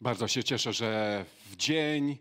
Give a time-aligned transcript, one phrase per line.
[0.00, 2.18] Bardzo się cieszę, że w dzień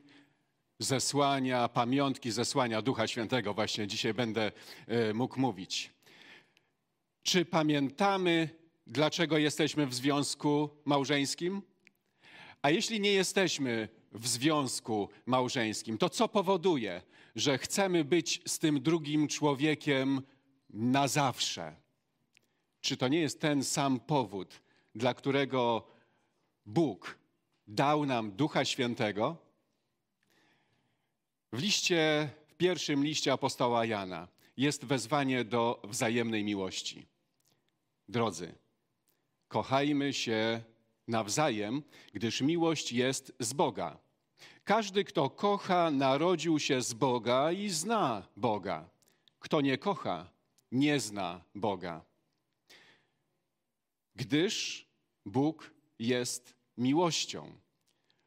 [0.80, 4.52] zesłania, pamiątki zesłania Ducha Świętego właśnie dzisiaj będę
[4.88, 5.92] e, mógł mówić.
[7.24, 8.50] Czy pamiętamy,
[8.88, 11.62] dlaczego jesteśmy w związku małżeńskim?
[12.62, 17.02] A jeśli nie jesteśmy w związku małżeńskim, to co powoduje,
[17.36, 20.22] że chcemy być z tym drugim człowiekiem
[20.70, 21.76] na zawsze?
[22.82, 24.62] Czy to nie jest ten sam powód,
[24.96, 25.88] dla którego
[26.66, 27.19] Bóg
[27.70, 29.38] dał nam Ducha Świętego?
[31.54, 37.06] W liście, w pierwszym liście apostoła Jana jest wezwanie do wzajemnej miłości.
[38.08, 38.56] Drodzy,
[39.48, 40.62] kochajmy się
[41.08, 41.84] nawzajem,
[42.14, 43.98] gdyż miłość jest z Boga.
[44.64, 48.90] Każdy, kto kocha, narodził się z Boga i zna Boga.
[49.40, 50.30] Kto nie kocha,
[50.72, 52.02] nie zna Boga.
[54.16, 54.86] Gdyż
[55.26, 57.52] Bóg jest miłością.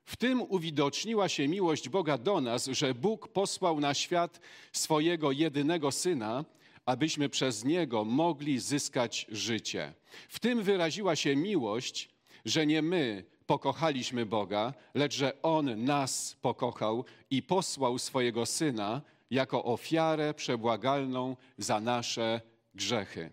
[0.05, 4.41] W tym uwidoczniła się miłość Boga do nas, że Bóg posłał na świat
[4.73, 6.45] swojego jedynego syna,
[6.87, 9.95] abyśmy przez niego mogli zyskać życie.
[10.29, 12.09] W tym wyraziła się miłość,
[12.45, 19.65] że nie my pokochaliśmy Boga, lecz że On nas pokochał i posłał swojego syna jako
[19.65, 22.41] ofiarę przebłagalną za nasze
[22.75, 23.33] grzechy.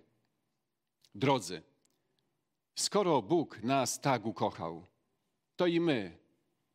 [1.16, 1.62] Drodzy,
[2.76, 4.86] skoro Bóg nas tak ukochał,
[5.60, 6.18] to i my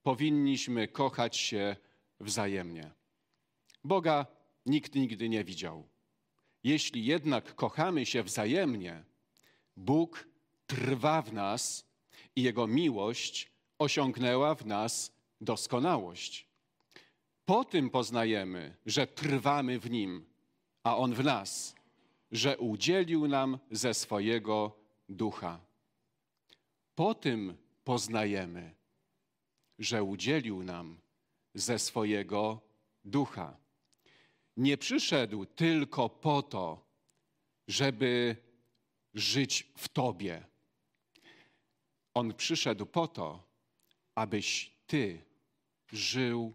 [0.03, 1.77] powinniśmy kochać się
[2.21, 2.91] wzajemnie.
[3.85, 4.27] Boga
[4.67, 5.89] nikt nigdy nie widział.
[6.65, 9.05] Jeśli jednak kochamy się wzajemnie,
[9.77, 10.29] Bóg
[10.67, 11.87] trwa w nas
[12.37, 16.47] i Jego miłość osiągnęła w nas doskonałość.
[17.45, 20.25] Po tym poznajemy, że trwamy w Nim,
[20.83, 21.75] a On w nas,
[22.33, 24.77] że udzielił nam ze swojego
[25.09, 25.61] ducha.
[26.95, 28.75] Po tym poznajemy,
[29.79, 31.01] że udzielił nam
[31.55, 32.61] ze swojego
[33.05, 33.57] ducha.
[34.57, 36.85] Nie przyszedł tylko po to,
[37.69, 38.37] żeby
[39.15, 40.47] żyć w Tobie.
[42.15, 43.43] On przyszedł po to,
[44.15, 45.23] abyś Ty
[45.93, 46.53] żył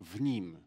[0.00, 0.64] w Nim.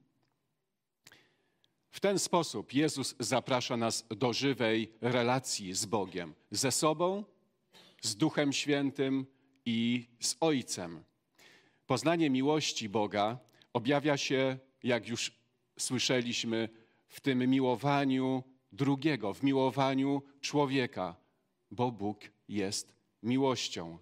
[1.92, 7.24] W ten sposób Jezus zaprasza nas do żywej relacji z Bogiem, ze sobą,
[8.02, 9.26] z Duchem Świętym
[9.68, 11.04] i z Ojcem.
[11.88, 13.40] Poznanie miłości Boga
[13.74, 15.32] objawia się, jak już
[15.80, 16.70] słyszeliśmy,
[17.08, 21.16] w tym miłowaniu drugiego, w miłowaniu człowieka,
[21.72, 22.20] bo Bóg
[22.50, 23.98] jest miłością.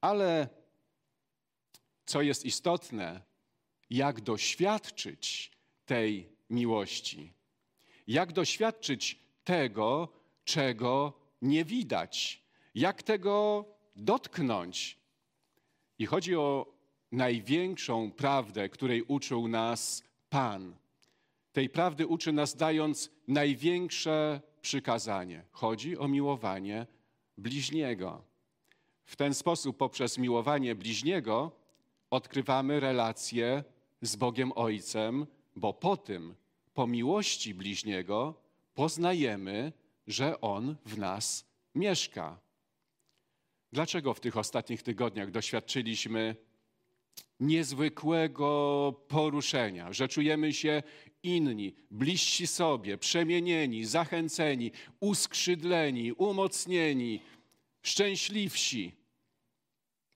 [0.00, 0.48] Ale
[2.06, 3.22] co jest istotne,
[3.90, 5.52] jak doświadczyć
[5.86, 7.32] tej miłości?
[8.06, 10.08] Jak doświadczyć tego,
[10.44, 12.42] czego nie widać?
[12.74, 13.64] Jak tego
[13.96, 14.98] dotknąć?
[15.98, 16.66] I chodzi o
[17.12, 20.74] największą prawdę, której uczył nas Pan.
[21.52, 25.44] Tej prawdy uczy nas, dając największe przykazanie.
[25.52, 26.86] Chodzi o miłowanie
[27.38, 28.22] bliźniego.
[29.04, 31.52] W ten sposób, poprzez miłowanie bliźniego,
[32.10, 33.64] odkrywamy relację
[34.02, 35.26] z Bogiem Ojcem,
[35.56, 36.34] bo po tym,
[36.74, 38.34] po miłości bliźniego,
[38.74, 39.72] poznajemy,
[40.06, 41.44] że On w nas
[41.74, 42.38] mieszka.
[43.72, 46.36] Dlaczego w tych ostatnich tygodniach doświadczyliśmy
[47.40, 50.82] niezwykłego poruszenia, że czujemy się
[51.22, 57.20] inni, bliżsi sobie, przemienieni, zachęceni, uskrzydleni, umocnieni,
[57.82, 58.92] szczęśliwsi.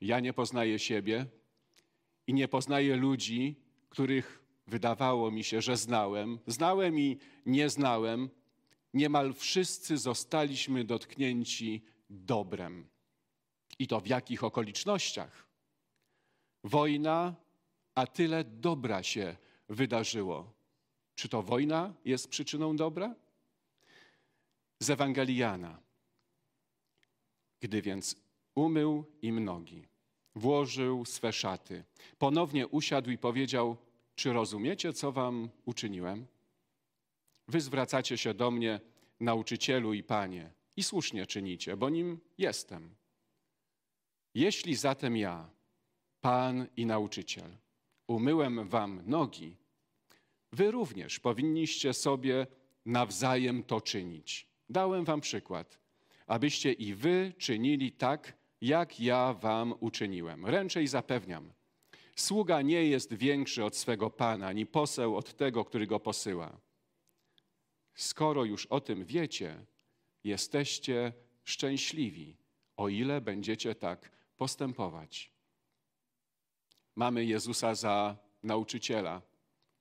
[0.01, 1.27] Ja nie poznaję siebie
[2.27, 3.57] i nie poznaję ludzi,
[3.89, 6.39] których wydawało mi się, że znałem.
[6.47, 8.31] Znałem i nie znałem.
[8.95, 12.96] Niemal wszyscy zostaliśmy dotknięci dobrem.
[13.79, 15.47] I to w jakich okolicznościach?
[16.67, 17.35] wojna,
[17.95, 19.37] a tyle dobra się
[19.69, 20.53] wydarzyło.
[21.15, 23.15] Czy to wojna jest przyczyną dobra?
[24.81, 25.79] Z Ewangeliana.
[27.61, 28.17] Gdy więc
[28.55, 29.89] umył im nogi,
[30.35, 31.85] włożył swe szaty,
[32.19, 33.77] ponownie usiadł i powiedział:
[34.15, 36.27] Czy rozumiecie, co wam uczyniłem?
[37.49, 38.81] Wy zwracacie się do mnie,
[39.21, 42.95] nauczycielu i panie, i słusznie czynicie, bo nim jestem.
[44.37, 45.51] Jeśli zatem ja,
[46.21, 47.57] Pan i nauczyciel.
[48.07, 49.57] Umyłem wam nogi.
[50.53, 52.47] Wy również powinniście sobie
[52.87, 54.49] nawzajem to czynić.
[54.69, 55.79] Dałem wam przykład,
[56.27, 60.47] abyście i wy czynili tak, jak ja wam uczyniłem.
[60.47, 61.53] Ręczej zapewniam.
[62.17, 66.61] Sługa nie jest większy od swego pana, ani poseł od tego, który go posyła.
[67.95, 69.65] Skoro już o tym wiecie,
[70.25, 71.13] jesteście
[71.45, 72.37] szczęśliwi,
[72.77, 75.33] o ile będziecie tak postępować.
[76.97, 79.23] mamy Jezusa za nauczyciela.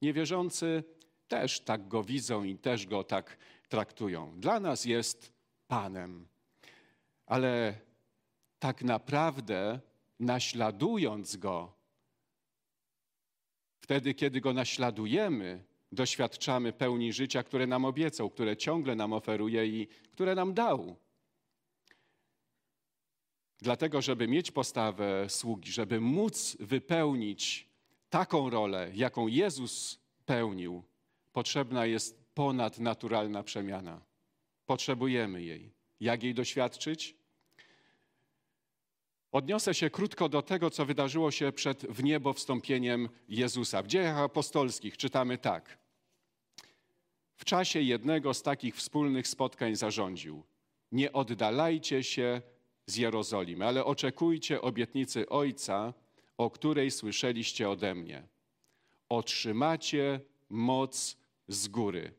[0.02, 0.84] Niewierzący
[1.28, 3.38] też tak go widzą i też go tak
[3.70, 4.40] traktują.
[4.40, 5.34] Dla nas jest
[5.68, 6.28] Panem.
[7.26, 7.80] Ale
[8.60, 9.80] tak naprawdę
[10.20, 11.74] naśladując go,
[13.80, 19.88] wtedy, kiedy go naśladujemy, doświadczamy pełni życia, które nam obiecał, które ciągle nam oferuje i
[19.88, 20.96] które nam dał.
[23.62, 27.68] Dlatego, żeby mieć postawę sługi, żeby móc wypełnić
[28.10, 30.84] taką rolę, jaką Jezus pełnił,
[31.34, 34.02] potrzebna jest ponadnaturalna przemiana.
[34.66, 35.72] Potrzebujemy jej.
[36.00, 37.16] Jak jej doświadczyć?
[39.32, 43.82] Odniosę się krótko do tego, co wydarzyło się przed w niebo wstąpieniem Jezusa.
[43.82, 45.78] W dziejach apostolskich czytamy tak.
[47.36, 50.44] W czasie jednego z takich wspólnych spotkań zarządził:
[50.92, 52.42] Nie oddalajcie się
[52.88, 55.94] z Jerozolimy, ale oczekujcie obietnicy Ojca,
[56.38, 58.28] o której słyszeliście ode mnie.
[59.10, 61.18] Otrzymacie moc
[61.48, 62.14] z góry.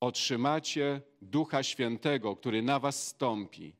[0.00, 3.72] Otrzymacie Ducha Świętego, który na was stąpi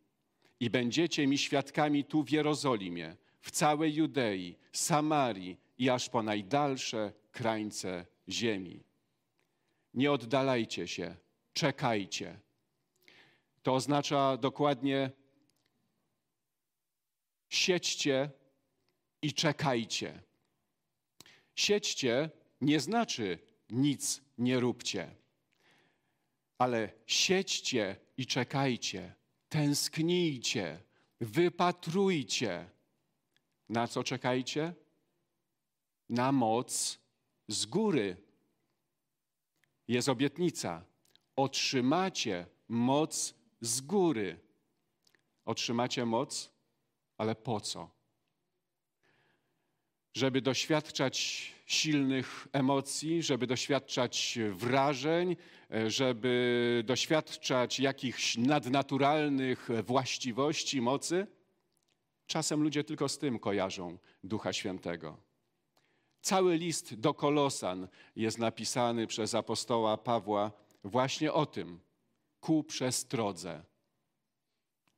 [0.61, 7.12] i będziecie mi świadkami tu w Jerozolimie, w całej Judei, Samarii i aż po najdalsze
[7.32, 8.82] krańce ziemi.
[9.94, 11.17] Nie oddalajcie się,
[11.52, 12.45] czekajcie.
[13.66, 15.10] To oznacza dokładnie
[17.48, 18.30] siedźcie
[19.22, 20.22] i czekajcie.
[21.54, 22.30] Siedźcie
[22.60, 23.38] nie znaczy
[23.70, 25.14] nic nie róbcie,
[26.58, 29.14] ale siedźcie i czekajcie,
[29.48, 30.82] tęsknijcie,
[31.20, 32.70] wypatrujcie.
[33.68, 34.74] Na co czekajcie?
[36.08, 36.98] Na moc
[37.48, 38.16] z góry.
[39.88, 40.84] Jest obietnica.
[41.36, 44.41] Otrzymacie moc z góry.
[45.44, 46.50] Otrzymacie moc,
[47.19, 47.91] ale po co?
[50.14, 51.17] Żeby doświadczać
[51.67, 55.37] silnych emocji, żeby doświadczać wrażeń,
[55.87, 61.26] żeby doświadczać jakichś nadnaturalnych właściwości, mocy.
[62.26, 65.17] Czasem ludzie tylko z tym kojarzą Ducha Świętego.
[66.20, 70.52] Cały list do Kolosan jest napisany przez apostoła Pawła
[70.85, 71.81] właśnie o tym,
[72.41, 73.62] ku przestrodze.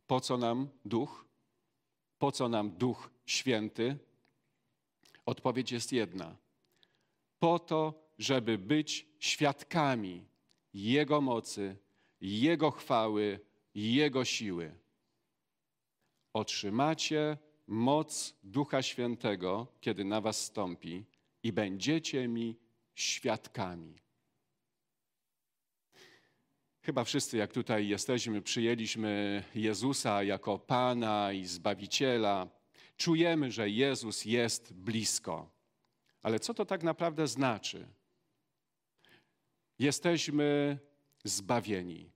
[0.07, 1.25] Po co nam duch?
[2.19, 3.99] Po co nam duch święty?
[5.27, 6.37] Odpowiedź jest jedna.
[7.39, 10.25] Po to, żeby być świadkami
[10.75, 11.77] Jego mocy,
[12.21, 13.41] Jego chwały,
[13.75, 14.75] Jego siły.
[16.33, 21.05] Otrzymacie moc Ducha Świętego, kiedy na Was stąpi,
[21.43, 22.57] i będziecie mi
[22.95, 23.95] świadkami.
[26.89, 32.49] Chyba wszyscy, jak tutaj jesteśmy, przyjęliśmy Jezusa jako Pana i Zbawiciela.
[32.97, 35.51] Czujemy, że Jezus jest blisko.
[36.23, 37.89] Ale co to tak naprawdę znaczy?
[39.79, 40.79] Jesteśmy
[41.25, 42.11] zbawieni.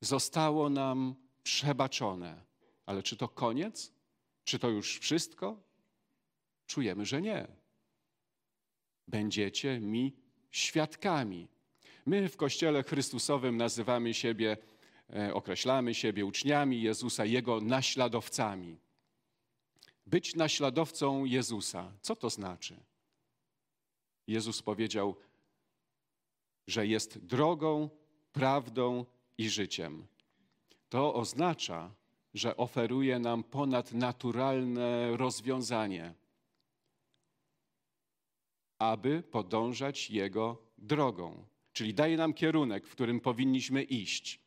[0.00, 2.44] Zostało nam przebaczone.
[2.86, 3.92] Ale czy to koniec?
[4.44, 5.62] Czy to już wszystko?
[6.66, 7.46] Czujemy, że nie.
[9.08, 10.16] Będziecie mi
[10.50, 11.48] świadkami.
[12.06, 14.56] My w Kościele Chrystusowym nazywamy siebie,
[15.16, 18.78] e, określamy siebie uczniami Jezusa, Jego naśladowcami.
[20.06, 22.76] Być naśladowcą Jezusa, co to znaczy?
[24.26, 25.16] Jezus powiedział,
[26.66, 27.90] że jest drogą,
[28.32, 29.04] prawdą
[29.38, 30.06] i życiem.
[30.88, 31.90] To oznacza,
[32.34, 36.14] że oferuje nam ponadnaturalne rozwiązanie,
[38.78, 41.51] aby podążać Jego drogą.
[41.72, 44.40] Czyli daje nam kierunek, w którym powinniśmy iść.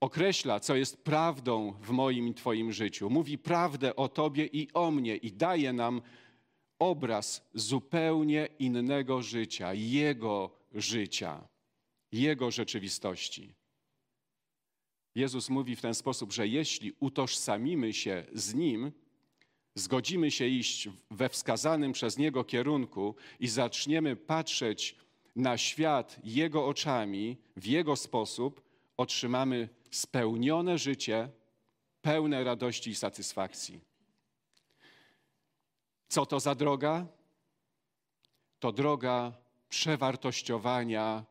[0.00, 3.10] Określa, co jest prawdą w moim i Twoim życiu.
[3.10, 6.02] Mówi prawdę o Tobie i o mnie i daje nam
[6.78, 11.48] obraz zupełnie innego życia, Jego życia,
[12.12, 13.54] Jego rzeczywistości.
[15.14, 18.92] Jezus mówi w ten sposób, że jeśli utożsamimy się z Nim,
[19.74, 24.96] zgodzimy się iść we wskazanym przez Niego kierunku i zaczniemy patrzeć
[25.36, 28.62] na świat Jego oczami, w Jego sposób,
[28.96, 31.28] otrzymamy spełnione życie,
[32.02, 33.80] pełne radości i satysfakcji.
[36.08, 37.06] Co to za droga?
[38.58, 39.32] To droga
[39.68, 41.24] przewartościowania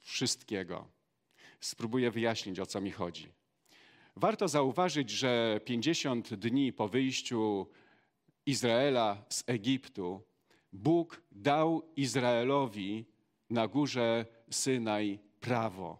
[0.00, 0.88] wszystkiego.
[1.60, 3.32] Spróbuję wyjaśnić, o co mi chodzi.
[4.16, 7.66] Warto zauważyć, że 50 dni po wyjściu
[8.46, 10.22] Izraela z Egiptu,
[10.72, 13.04] Bóg dał Izraelowi
[13.50, 15.98] na górze Synaj prawo.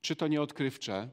[0.00, 1.10] Czy to nie odkrywcze,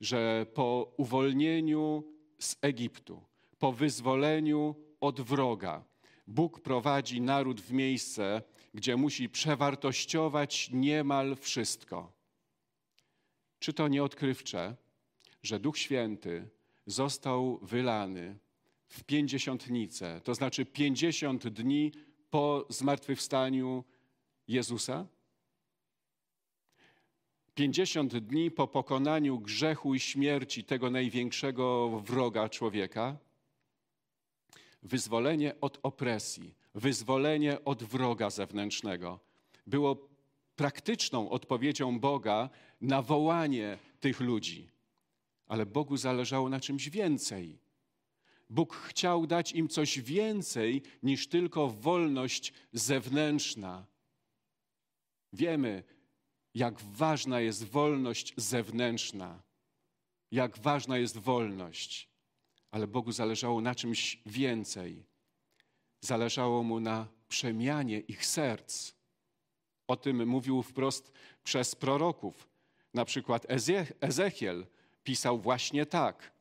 [0.00, 2.04] że po uwolnieniu
[2.38, 3.22] z Egiptu,
[3.58, 5.84] po wyzwoleniu od wroga,
[6.26, 8.42] Bóg prowadzi naród w miejsce,
[8.74, 12.12] gdzie musi przewartościować niemal wszystko.
[13.58, 14.76] Czy to nie odkrywcze,
[15.42, 16.48] że Duch Święty
[16.86, 18.38] został wylany
[18.88, 21.92] w pięćdziesiątnicę, to znaczy pięćdziesiąt dni
[22.30, 23.84] po zmartwychwstaniu
[24.48, 25.06] Jezusa?
[27.54, 33.16] Pięćdziesiąt dni po pokonaniu grzechu i śmierci tego największego wroga człowieka,
[34.82, 39.20] wyzwolenie od opresji, wyzwolenie od wroga zewnętrznego
[39.66, 40.08] było
[40.56, 44.68] praktyczną odpowiedzią Boga na wołanie tych ludzi.
[45.46, 47.58] Ale Bogu zależało na czymś więcej.
[48.50, 53.86] Bóg chciał dać im coś więcej niż tylko wolność zewnętrzna.
[55.32, 55.82] Wiemy,
[56.54, 59.42] jak ważna jest wolność zewnętrzna,
[60.30, 62.08] jak ważna jest wolność,
[62.70, 65.04] ale Bogu zależało na czymś więcej.
[66.00, 68.92] Zależało mu na przemianie ich serc.
[69.88, 71.12] O tym mówił wprost
[71.44, 72.48] przez proroków.
[72.94, 73.46] Na przykład
[74.00, 74.66] Ezechiel
[75.02, 76.39] pisał właśnie tak: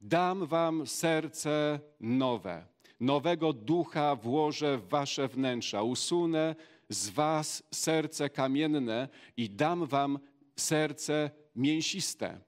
[0.00, 2.66] Dam wam serce nowe,
[3.00, 6.54] nowego ducha włożę w wasze wnętrza, usunę
[6.88, 10.18] z was serce kamienne i dam wam
[10.56, 12.40] serce mięsiste.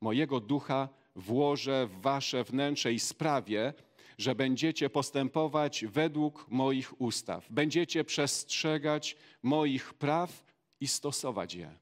[0.00, 3.72] Mojego ducha włożę w wasze wnętrze i sprawię,
[4.18, 10.44] że będziecie postępować według moich ustaw, będziecie przestrzegać moich praw
[10.80, 11.78] i stosować je.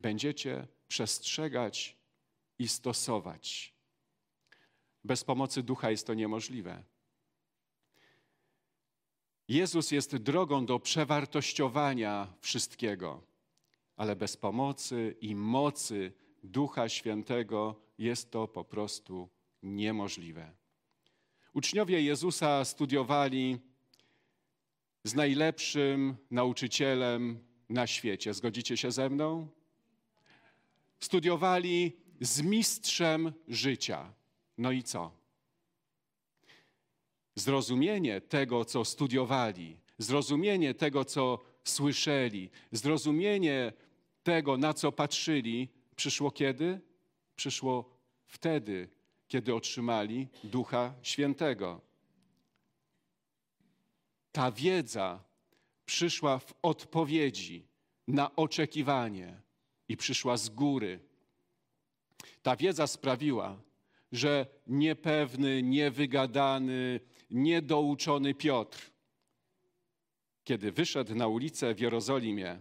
[0.00, 1.95] Będziecie przestrzegać
[2.58, 3.74] i stosować.
[5.04, 6.82] Bez pomocy ducha jest to niemożliwe.
[9.48, 13.22] Jezus jest drogą do przewartościowania wszystkiego,
[13.96, 19.28] ale bez pomocy i mocy Ducha Świętego jest to po prostu
[19.62, 20.52] niemożliwe.
[21.52, 23.58] Uczniowie Jezusa studiowali
[25.04, 28.34] z najlepszym nauczycielem na świecie.
[28.34, 29.48] Zgodzicie się ze mną?
[31.00, 34.12] Studiowali z mistrzem życia.
[34.58, 35.12] No i co?
[37.34, 43.72] Zrozumienie tego, co studiowali, zrozumienie tego, co słyszeli, zrozumienie
[44.22, 46.80] tego, na co patrzyli, przyszło kiedy?
[47.36, 47.90] Przyszło
[48.26, 48.88] wtedy,
[49.28, 51.80] kiedy otrzymali Ducha Świętego.
[54.32, 55.24] Ta wiedza
[55.86, 57.66] przyszła w odpowiedzi
[58.08, 59.40] na oczekiwanie
[59.88, 61.00] i przyszła z góry.
[62.42, 63.58] Ta wiedza sprawiła,
[64.12, 68.90] że niepewny, niewygadany, niedouczony Piotr,
[70.44, 72.60] kiedy wyszedł na ulicę w Jerozolimie,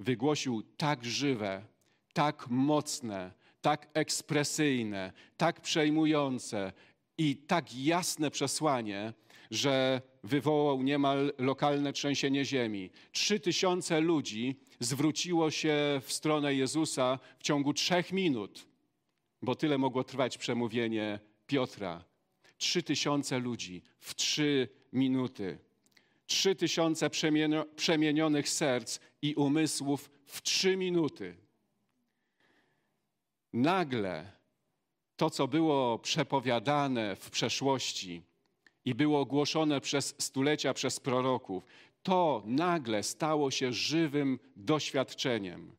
[0.00, 1.64] wygłosił tak żywe,
[2.12, 6.72] tak mocne, tak ekspresyjne, tak przejmujące
[7.18, 9.12] i tak jasne przesłanie,
[9.50, 12.90] że wywołał niemal lokalne trzęsienie ziemi.
[13.12, 18.69] Trzy tysiące ludzi zwróciło się w stronę Jezusa w ciągu trzech minut,
[19.42, 22.04] bo tyle mogło trwać przemówienie Piotra.
[22.58, 25.58] Trzy tysiące ludzi w trzy minuty.
[26.26, 27.10] Trzy tysiące
[27.76, 31.36] przemienionych serc i umysłów w trzy minuty
[33.52, 34.32] nagle
[35.16, 38.22] to, co było przepowiadane w przeszłości
[38.84, 41.64] i było ogłoszone przez stulecia przez proroków,
[42.02, 45.76] to nagle stało się żywym doświadczeniem.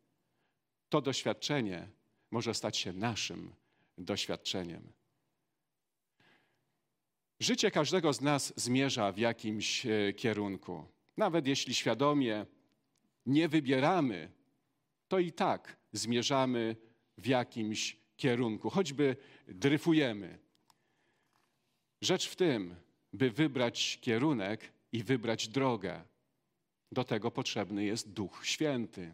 [0.89, 1.87] To doświadczenie
[2.31, 3.53] może stać się naszym
[3.97, 4.93] doświadczeniem.
[7.39, 10.85] Życie każdego z nas zmierza w jakimś e, kierunku.
[11.17, 12.45] Nawet jeśli świadomie
[13.25, 14.31] nie wybieramy,
[15.07, 16.75] to i tak zmierzamy
[17.17, 19.15] w jakimś kierunku, choćby
[19.47, 20.39] dryfujemy.
[22.01, 22.75] Rzecz w tym,
[23.13, 26.03] by wybrać kierunek i wybrać drogę.
[26.91, 29.13] Do tego potrzebny jest Duch Święty.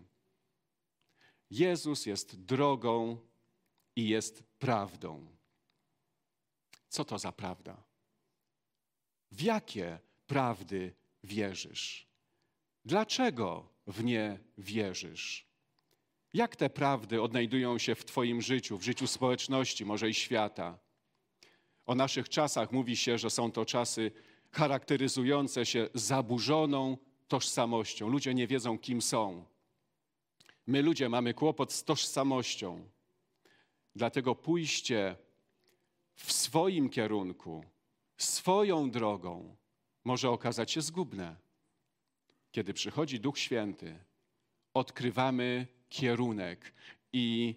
[1.50, 3.18] Jezus jest drogą
[3.96, 5.28] i jest prawdą.
[6.90, 7.84] Co to za prawda?
[9.32, 12.08] W jakie prawdy wierzysz?
[12.86, 15.48] Dlaczego w nie wierzysz?
[16.34, 20.80] Jak te prawdy odnajdują się w Twoim życiu, w życiu społeczności, może i świata?
[21.86, 24.12] O naszych czasach mówi się, że są to czasy
[24.52, 28.08] charakteryzujące się zaburzoną tożsamością.
[28.08, 29.46] Ludzie nie wiedzą, kim są.
[30.68, 32.90] My, ludzie, mamy kłopot z tożsamością.
[33.96, 35.16] Dlatego pójście
[36.16, 37.64] w swoim kierunku,
[38.18, 39.56] swoją drogą,
[40.04, 41.36] może okazać się zgubne.
[42.52, 44.00] Kiedy przychodzi Duch Święty,
[44.74, 46.74] odkrywamy kierunek
[47.14, 47.56] i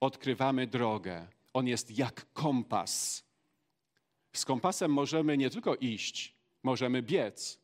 [0.00, 3.24] odkrywamy drogę, On jest jak kompas.
[4.32, 7.60] Z kompasem możemy nie tylko iść, możemy biec.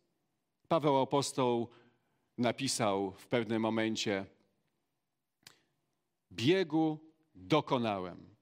[0.69, 1.69] Paweł apostoł
[2.39, 4.27] napisał w pewnym momencie:
[6.33, 6.99] Biegu
[7.35, 8.37] dokonałem,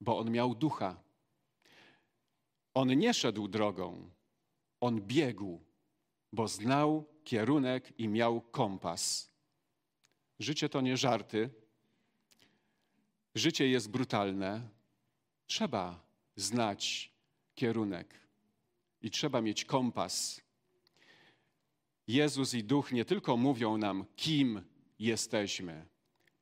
[0.00, 1.02] bo on miał ducha.
[2.74, 4.10] On nie szedł drogą,
[4.80, 5.60] on biegł,
[6.32, 9.30] bo znał kierunek i miał kompas.
[10.38, 11.50] Życie to nie żarty.
[13.34, 14.68] Życie jest brutalne.
[15.46, 16.00] Trzeba
[16.36, 17.12] znać
[17.54, 18.20] kierunek
[19.02, 20.40] i trzeba mieć kompas.
[22.06, 24.62] Jezus i Duch nie tylko mówią nam, kim
[24.98, 25.86] jesteśmy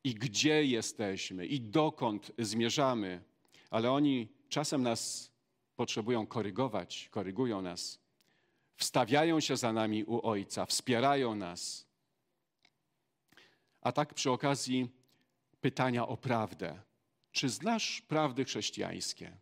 [0.05, 3.23] i gdzie jesteśmy i dokąd zmierzamy,
[3.71, 5.31] ale oni czasem nas
[5.77, 7.99] potrzebują korygować, korygują nas,
[8.77, 11.87] wstawiają się za nami u Ojca, wspierają nas.
[13.81, 14.89] A tak przy okazji
[15.61, 16.81] pytania o prawdę.
[17.33, 19.37] Czy znasz prawdy chrześcijańskie?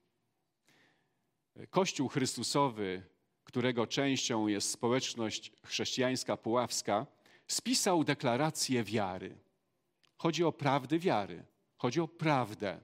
[1.70, 3.02] Kościół Chrystusowy,
[3.44, 7.06] którego częścią jest społeczność chrześcijańska puławska,
[7.48, 9.38] spisał deklarację wiary.
[10.16, 11.44] Chodzi o prawdy wiary,
[11.76, 12.80] chodzi o prawdę.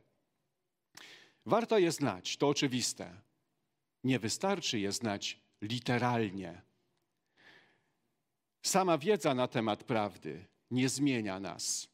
[1.47, 3.21] Warto je znać, to oczywiste.
[4.05, 6.63] Nie wystarczy je znać literalnie.
[8.63, 11.89] Sama wiedza na temat prawdy nie zmienia nas.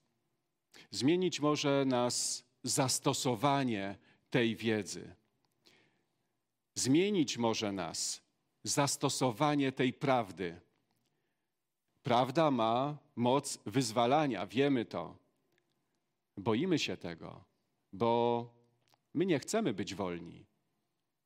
[0.91, 3.97] Zmienić może nas zastosowanie
[4.31, 5.15] tej wiedzy.
[6.75, 8.23] Zmienić może nas
[8.65, 10.61] zastosowanie tej prawdy.
[12.03, 15.17] Prawda ma moc wyzwalania, wiemy to.
[16.39, 17.45] Boimy się tego,
[17.93, 18.51] bo
[19.15, 20.45] my nie chcemy być wolni.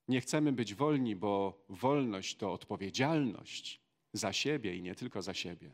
[0.09, 3.81] Nie chcemy być wolni, bo wolność to odpowiedzialność
[4.13, 5.71] za siebie i nie tylko za siebie.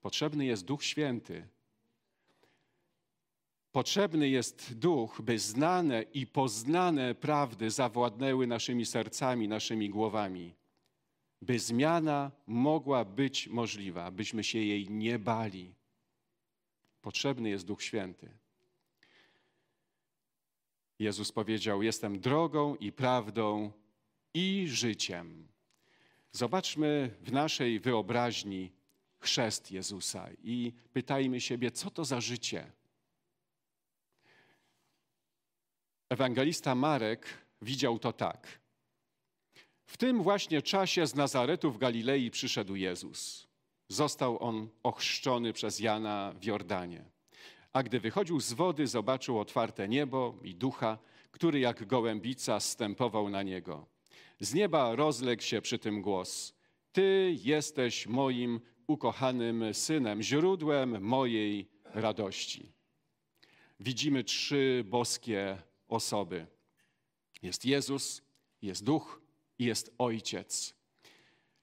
[0.00, 1.48] Potrzebny jest Duch Święty.
[3.72, 10.54] Potrzebny jest Duch, by znane i poznane prawdy zawładnęły naszymi sercami, naszymi głowami,
[11.42, 15.79] by zmiana mogła być możliwa, byśmy się jej nie bali.
[17.02, 18.30] Potrzebny jest Duch Święty.
[20.98, 23.72] Jezus powiedział: Jestem drogą i prawdą
[24.34, 25.48] i życiem.
[26.32, 28.72] Zobaczmy w naszej wyobraźni
[29.18, 32.72] chrzest Jezusa i pytajmy siebie, co to za życie.
[36.08, 37.26] Ewangelista Marek
[37.62, 38.60] widział to tak.
[39.86, 43.49] W tym właśnie czasie z Nazaretu w Galilei przyszedł Jezus.
[43.90, 47.04] Został on ochrzczony przez Jana w Jordanie.
[47.72, 50.98] A gdy wychodził z wody, zobaczył otwarte niebo i ducha,
[51.30, 53.86] który jak gołębica stępował na niego.
[54.40, 56.54] Z nieba rozległ się przy tym głos:
[56.92, 62.72] Ty jesteś moim ukochanym synem, źródłem mojej radości.
[63.80, 66.46] Widzimy trzy boskie osoby:
[67.42, 68.22] jest Jezus,
[68.62, 69.22] jest duch
[69.58, 70.79] i jest ojciec.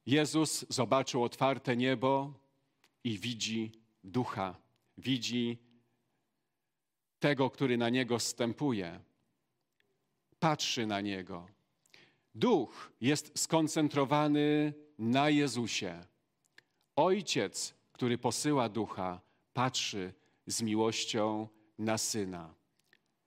[0.08, 2.34] Jezus zobaczył otwarte niebo
[3.04, 3.72] i widzi
[4.04, 4.56] ducha,
[4.98, 5.58] widzi
[7.20, 9.00] tego, który na niego stępuje.
[10.40, 11.48] Patrzy na niego.
[12.36, 16.06] Duch jest skoncentrowany na Jezusie.
[16.96, 19.22] Ojciec, który posyła ducha,
[19.54, 20.14] patrzy
[20.46, 22.54] z miłością na syna.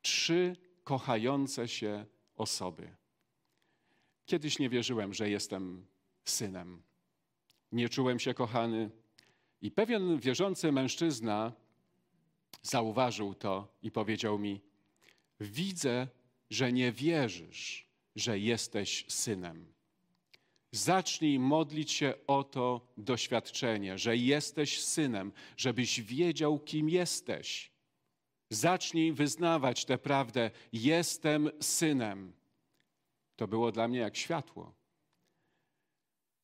[0.03, 2.97] Trzy kochające się osoby.
[4.27, 5.87] Kiedyś nie wierzyłem, że jestem
[6.31, 6.83] synem.
[7.73, 8.91] Nie czułem się kochany.
[9.63, 11.53] I pewien wierzący mężczyzna
[12.63, 14.61] zauważył to i powiedział mi:
[15.41, 16.09] Widzę,
[16.51, 19.73] że nie wierzysz, że jesteś synem.
[20.73, 27.71] Zacznij modlić się o to doświadczenie, że jesteś synem, żebyś wiedział, kim jesteś.
[28.51, 32.33] Zacznij wyznawać tę prawdę: Jestem synem.
[33.37, 34.80] To było dla mnie jak światło.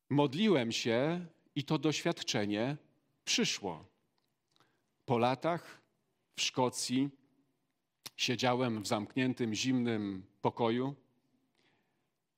[0.08, 2.76] Modliłem się i to doświadczenie
[3.24, 3.84] przyszło.
[5.04, 5.80] Po latach
[6.36, 7.10] w Szkocji
[8.16, 10.94] siedziałem w zamkniętym, zimnym pokoju.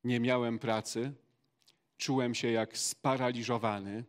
[0.04, 1.12] Nie miałem pracy.
[1.96, 4.04] Czułem się jak sparaliżowany.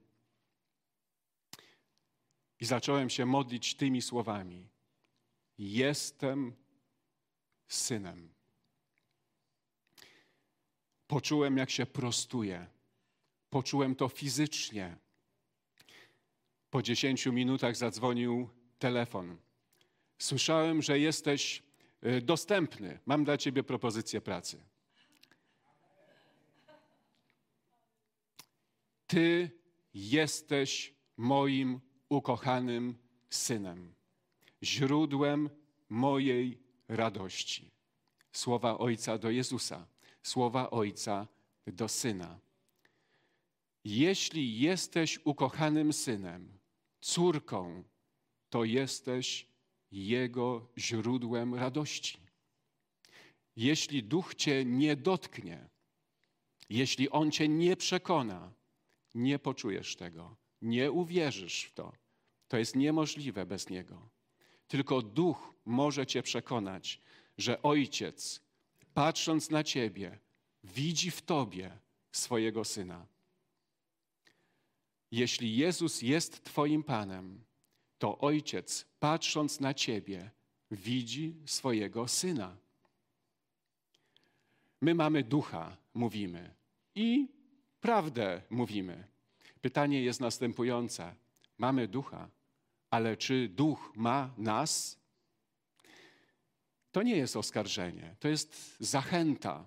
[2.60, 4.68] I zacząłem się modlić tymi słowami:
[5.58, 6.54] Jestem
[7.68, 8.34] synem.
[11.08, 12.68] Poczułem, jak się prostuje.
[13.50, 14.98] Poczułem to fizycznie.
[16.70, 19.38] Po dziesięciu minutach zadzwonił telefon.
[20.20, 21.64] Słyszałem, że jesteś
[22.04, 23.00] y, dostępny.
[23.06, 24.64] Mam dla ciebie propozycję pracy.
[29.08, 29.52] Ty
[29.94, 32.98] jesteś moim ukochanym
[33.30, 33.94] synem,
[34.64, 35.50] źródłem
[35.90, 36.58] mojej
[36.88, 37.72] radości.
[38.32, 39.88] Słowa Ojca do Jezusa,
[40.24, 41.28] słowa Ojca
[41.68, 42.40] do Syna.
[43.84, 46.60] Jeśli jesteś ukochanym synem,
[47.02, 47.84] córką,
[48.50, 49.48] to jesteś
[49.92, 52.18] Jego źródłem radości.
[53.56, 55.70] Jeśli duch cię nie dotknie,
[56.70, 58.54] jeśli on cię nie przekona,
[59.16, 61.94] nie poczujesz tego, nie uwierzysz w to.
[62.48, 64.10] To jest niemożliwe bez niego.
[64.68, 67.02] Tylko duch może cię przekonać,
[67.38, 68.42] że ojciec,
[68.94, 70.20] patrząc na ciebie,
[70.64, 71.78] widzi w tobie
[72.12, 73.08] swojego syna.
[75.12, 77.44] Jeśli Jezus jest Twoim Panem,
[77.98, 80.32] to Ojciec, patrząc na Ciebie,
[80.72, 82.58] widzi swojego Syna.
[84.82, 86.56] My mamy ducha, mówimy,
[86.96, 87.28] i
[87.82, 89.08] prawdę mówimy.
[89.62, 91.16] Pytanie jest następujące:
[91.58, 92.30] mamy ducha,
[92.90, 95.00] ale czy duch ma nas?
[96.92, 99.66] To nie jest oskarżenie, to jest zachęta.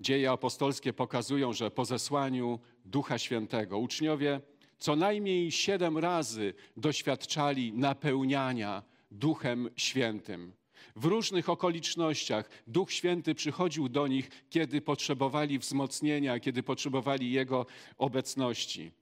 [0.00, 4.40] Dzieje apostolskie pokazują, że po zesłaniu Ducha Świętego uczniowie
[4.78, 10.52] co najmniej siedem razy doświadczali napełniania Duchem Świętym.
[10.96, 17.66] W różnych okolicznościach Duch Święty przychodził do nich, kiedy potrzebowali wzmocnienia, kiedy potrzebowali Jego
[17.98, 18.92] obecności.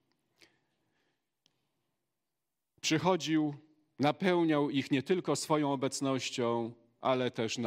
[2.81, 3.55] Przychodził,
[3.99, 7.59] napełniał ich nie tylko swoją obecnością, ale też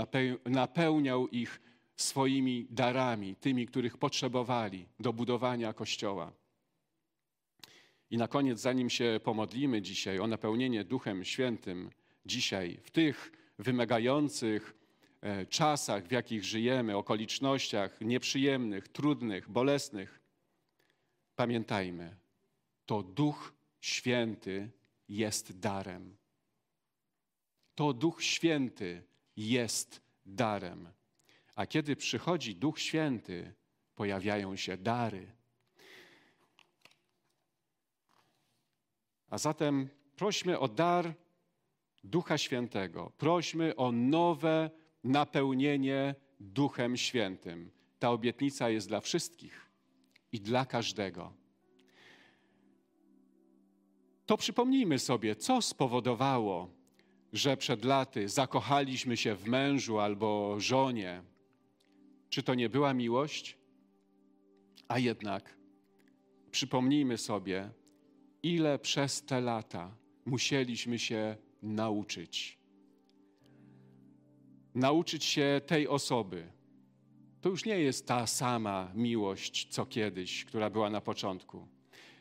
[0.45, 1.61] napełniał ich
[1.97, 6.31] swoimi darami, tymi, których potrzebowali do budowania Kościoła.
[8.09, 11.89] I na koniec, zanim się pomodlimy dzisiaj o napełnienie Duchem Świętym,
[12.25, 14.75] dzisiaj, w tych wymagających
[15.21, 20.19] e, czasach, w jakich żyjemy, okolicznościach nieprzyjemnych, trudnych, bolesnych,
[21.35, 22.15] pamiętajmy,
[22.85, 24.69] to Duch Święty
[25.09, 26.17] jest darem.
[27.75, 29.03] To Duch Święty
[29.35, 30.89] jest darem.
[31.57, 33.53] A kiedy przychodzi Duch Święty,
[33.95, 35.31] pojawiają się dary.
[39.29, 41.13] A zatem prośmy o dar
[42.03, 43.11] Ducha Świętego.
[43.17, 44.69] Prośmy o nowe
[45.03, 47.71] napełnienie Duchem Świętym.
[47.99, 49.71] Ta obietnica jest dla wszystkich
[50.31, 51.33] i dla każdego.
[54.25, 56.69] To przypomnijmy sobie, co spowodowało,
[57.33, 61.23] że przed laty zakochaliśmy się w mężu albo żonie.
[62.29, 63.57] Czy to nie była miłość?
[64.87, 65.57] A jednak
[66.51, 67.69] przypomnijmy sobie,
[68.43, 72.57] ile przez te lata musieliśmy się nauczyć.
[74.75, 76.47] Nauczyć się tej osoby.
[77.41, 81.67] To już nie jest ta sama miłość, co kiedyś, która była na początku.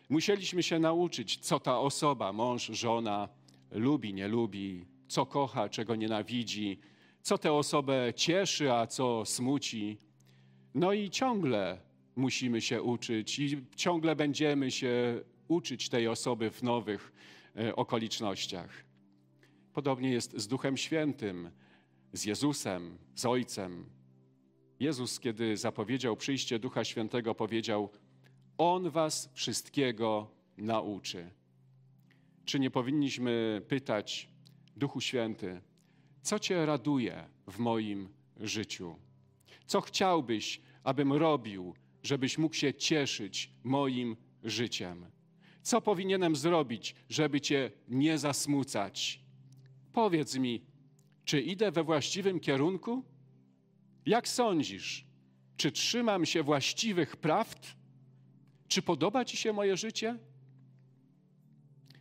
[0.09, 3.29] Musieliśmy się nauczyć, co ta osoba, mąż, żona,
[3.71, 6.79] lubi, nie lubi, co kocha, czego nienawidzi,
[7.27, 9.99] co tę osobę cieszy, a co smuci.
[10.75, 11.81] No i ciągle
[12.17, 17.13] musimy się uczyć i ciągle będziemy się uczyć tej osoby w nowych
[17.57, 18.85] e, okolicznościach.
[19.73, 21.51] Podobnie jest z Duchem Świętym,
[22.13, 23.85] z Jezusem, z Ojcem.
[24.81, 27.91] Jezus, kiedy zapowiedział przyjście Ducha Świętego, powiedział:
[28.59, 31.31] On was wszystkiego nauczy.
[32.45, 34.29] Czy nie powinniśmy pytać,
[34.77, 35.61] Duchu Święty,
[36.27, 38.09] co Cię raduje w moim
[38.41, 38.97] życiu?
[39.67, 45.07] Co chciałbyś, abym robił, żebyś mógł się cieszyć moim życiem?
[45.63, 49.21] Co powinienem zrobić, żeby Cię nie zasmucać?
[49.93, 50.65] Powiedz mi,
[51.25, 53.05] czy idę we właściwym kierunku?
[54.07, 55.07] Jak sądzisz,
[55.57, 57.77] czy trzymam się właściwych prawd?
[58.69, 60.19] Czy podoba Ci się moje życie?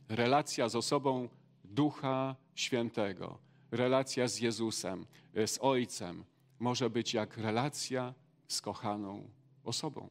[0.10, 1.30] Relacja z osobą
[1.64, 3.45] Ducha Świętego,
[3.76, 5.06] relacja z Jezusem,
[5.46, 6.24] z Ojcem
[6.60, 8.14] może być jak relacja
[8.48, 9.30] z kochaną
[9.64, 10.10] osobą.